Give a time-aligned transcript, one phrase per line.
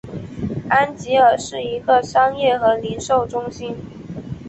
[0.67, 3.77] 安吉尔是一个商业和零售中心。